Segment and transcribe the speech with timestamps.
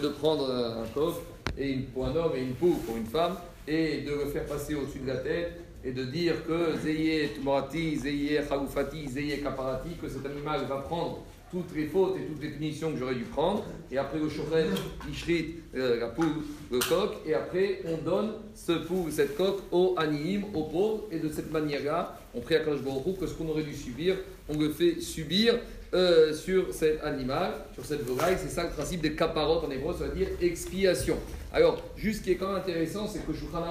[0.00, 1.14] de prendre un coq
[1.56, 4.46] et une, pour un homme et une poule pour une femme et de le faire
[4.46, 9.90] passer au-dessus de la tête et de dire que Zeye Tumorati, Zeye Khaloufati, Zeye Kaparati,
[10.00, 13.24] que cet animal va prendre toutes les fautes et toutes les punitions que j'aurais dû
[13.24, 13.64] prendre.
[13.90, 14.66] Et après le chauffeur,
[15.08, 16.26] il euh, la poule,
[16.70, 17.12] le coq.
[17.26, 21.04] Et après, on donne ce poule, cette coque au anime, au pauvre.
[21.10, 22.80] Et de cette manière-là, on prie à Kadosh
[23.18, 24.16] que ce qu'on aurait dû subir,
[24.48, 25.58] on le fait subir.
[25.94, 29.94] Euh, sur cet animal, sur cette volaille, c'est ça le principe des caparotes en hébreu,
[29.98, 31.16] ça veut dire expiation.
[31.50, 33.64] Alors, juste ce qui est quand même intéressant, c'est que Shulchan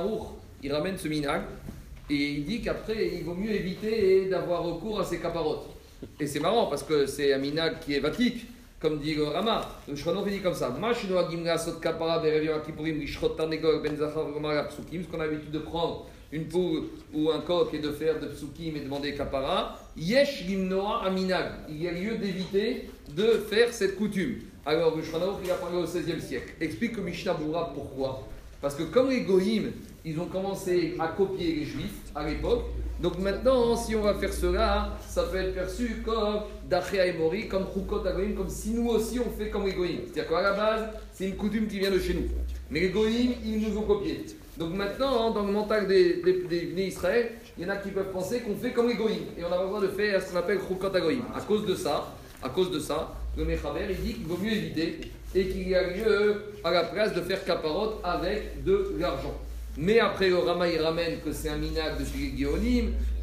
[0.63, 1.43] il ramène ce minag
[2.09, 5.76] et il dit qu'après, il vaut mieux éviter d'avoir recours à ces caparotes.
[6.19, 8.45] Et c'est marrant parce que c'est un minag qui est vatique,
[8.79, 9.67] comme dit le Rama.
[9.87, 11.71] Le Shulchan dit comme ça ben ce
[15.07, 16.83] qu'on a l'habitude de prendre une poule
[17.13, 21.51] ou un coq et de faire de psukim et demander kapara, yesh limnoa aminag.
[21.69, 24.41] Il y a lieu d'éviter de faire cette coutume.
[24.65, 26.53] Alors, le Shanaouk, il a parlé au XVIe siècle.
[26.59, 27.37] Explique le Mishnah
[27.73, 28.27] pourquoi.
[28.61, 29.71] Parce que comme les Goïm,
[30.03, 32.65] ils ont commencé à copier les Juifs à l'époque,
[32.99, 37.65] donc maintenant, si on va faire cela, ça peut être perçu comme Dachea Mori, comme
[37.71, 39.99] Chukot Agoïm, comme si nous aussi on fait comme les Goïm.
[40.05, 42.27] C'est-à-dire qu'à la base, c'est une coutume qui vient de chez nous.
[42.71, 44.25] Mais les Goïm, ils nous ont copié.
[44.57, 48.39] Donc maintenant, dans le mental des, des, Israël, il y en a qui peuvent penser
[48.39, 51.21] qu'on fait comme les Et on a besoin de faire ce qu'on appelle Chukot Agoïm.
[51.35, 54.53] À cause de ça, à cause de ça, le Mechaber, il dit qu'il vaut mieux
[54.53, 54.99] éviter
[55.35, 59.35] et qu'il y a lieu à la place de faire caparote avec de l'argent.
[59.77, 62.45] Mais après, le Rama, il ramène que c'est un minag depuis les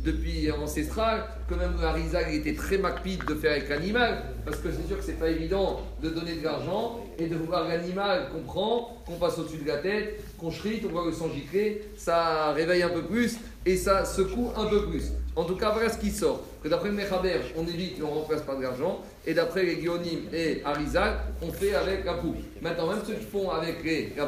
[0.05, 4.69] depuis ancestral, que même le Harizal était très macpide de faire avec l'animal, parce que
[4.71, 8.43] c'est sûr que c'est pas évident de donner de l'argent et de voir l'animal qu'on
[8.43, 12.53] prend, qu'on passe au-dessus de la tête, qu'on chrite, on voit le sang gicler, ça
[12.53, 15.13] réveille un peu plus et ça secoue un peu plus.
[15.37, 16.45] En tout cas, voilà ce qui sort.
[16.63, 19.01] Que d'après Mechaber, on évite et on remplace par de l'argent.
[19.27, 22.37] Et d'après les Guionim et Arizal, on fait avec la poule.
[22.63, 24.27] Maintenant, même ceux qui font avec les, la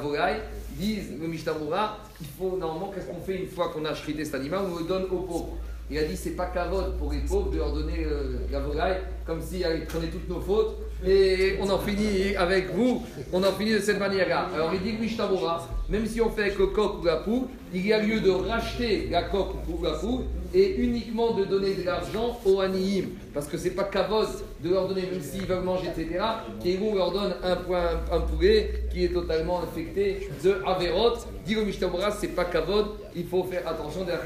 [0.76, 4.34] disent le Mishtamura, il faut normalement, qu'est-ce qu'on fait une fois qu'on a chrité cet
[4.34, 4.60] animal?
[4.72, 5.56] On le donne aux pauvres.
[5.90, 8.98] Il a dit c'est pas cavote pour les pauvres de leur donner euh, la volaille
[9.24, 13.52] comme si ils prenaient toutes nos fautes et on en finit avec vous, on en
[13.52, 14.48] finit de cette manière-là.
[14.52, 17.42] Alors il dit Mishtamura, même si on fait avec le coq ou la poule,
[17.72, 21.74] il y a lieu de racheter la coque ou la poule et uniquement de donner
[21.74, 23.06] de l'argent aux aniim.
[23.34, 24.28] Parce que c'est pas kavod
[24.62, 26.24] de leur donner, même s'ils veulent manger, etc.
[26.62, 31.16] Kéhou leur donne un, point, un poulet qui est totalement infecté de Averot.
[31.44, 34.18] Dit le Mishtamura, c'est pas kavod, il faut faire attention de la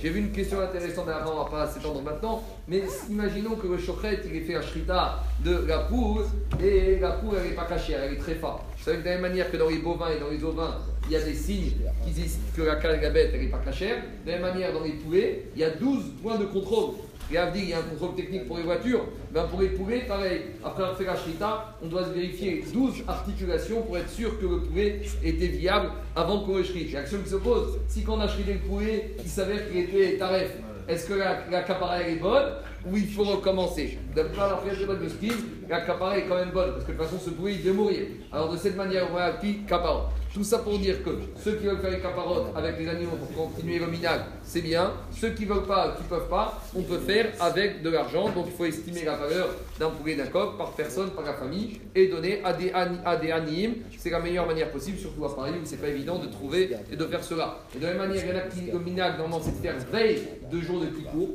[0.00, 3.78] J'ai vu une question intéressante avant, on va pas s'étendre maintenant, mais imaginons que le
[3.78, 6.22] chokret, il ait fait un shrita de la poule
[6.62, 8.62] et la poule, elle n'est pas cachée, elle est très forte.
[8.78, 10.76] Vous savez que de la même manière que dans les bovins et dans les ovins,
[11.06, 11.72] il y a des signes
[12.04, 14.02] qui disent que la, elle n'est pas cachère.
[14.24, 16.94] De la même manière, dans les poulets, il y a 12 points de contrôle.
[17.32, 19.04] Et à dire, il y a un contrôle technique pour les voitures.
[19.32, 20.42] Ben pour les poulets, pareil.
[20.64, 24.60] Après avoir fait la shrita, on doit vérifier 12 articulations pour être sûr que le
[24.60, 26.92] poulet était viable avant qu'on le shrite.
[26.92, 30.18] L'action qui se pose, si quand on a shrité le poulet, il s'avère qu'il était
[30.18, 30.52] taref,
[30.88, 32.52] est-ce que la, la est bonne?
[32.90, 35.32] Ou il faut recommencer D'après la première de ski,
[35.68, 37.76] la capara est quand même bonne parce que de toute façon ce poulet il devait
[37.76, 38.06] mourir.
[38.32, 40.10] Alors de cette manière, on appeler capara.
[40.32, 41.10] Tout ça pour dire que
[41.42, 44.92] ceux qui veulent faire les caparotes avec les animaux pour continuer le minage, c'est bien.
[45.10, 48.28] Ceux qui ne veulent pas, qui ne peuvent pas, on peut faire avec de l'argent.
[48.28, 49.48] Donc il faut estimer la valeur
[49.78, 52.70] d'un poulet d'un coq par personne, par la famille, et donner à des,
[53.30, 53.76] animes.
[53.98, 56.96] C'est la meilleure manière possible, surtout à Paris où c'est pas évident de trouver et
[56.96, 57.60] de faire cela.
[57.74, 59.76] Et de la même manière, il y a qui, le minage, normalement, c'est de faire
[59.90, 60.20] veille
[60.52, 61.30] de jour de court.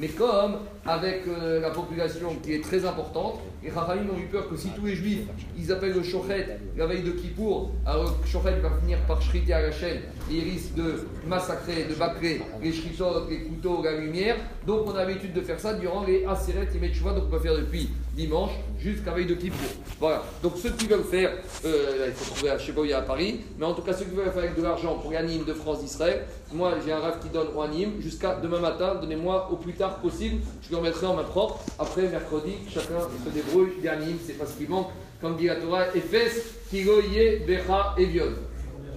[0.00, 0.56] Mais comme
[0.86, 4.70] avec euh, la population qui est très importante, les Rahamim ont eu peur que si
[4.70, 5.26] tous les juifs,
[5.58, 9.52] ils appellent le Shochet la veille de Kippour, alors le Shochet va finir par shriter
[9.52, 9.98] à la chaîne
[10.30, 14.36] et il risque de massacrer, de bâcler les shritot, les couteaux, la lumière.
[14.66, 17.38] Donc on a l'habitude de faire ça durant les Aseret et Metchouva, donc on peut
[17.40, 19.68] faire depuis dimanche jusqu'à veille de Kippour.
[19.98, 20.22] Voilà.
[20.42, 21.30] Donc ceux qui veulent faire,
[21.64, 23.74] euh, il faut trouver, je sais pas où il y a à Paris, mais en
[23.74, 26.74] tout cas ceux qui veulent faire avec de l'argent pour l'anime de France d'Israël, moi
[26.84, 30.40] j'ai un rêve qui donne au anime jusqu'à demain matin, donnez-moi au plus tard possible,
[30.62, 31.60] je le remettrai en main propre.
[31.78, 34.88] Après mercredi, chacun se débrouille, il anime, c'est pas ce qui manque.
[35.20, 38.36] Comme dit la Torah, Ephes, Kigoye, Becha et Viol.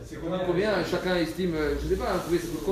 [0.05, 2.63] C'est combien Chacun estime, euh, je ne sais pas, hein, c'est combien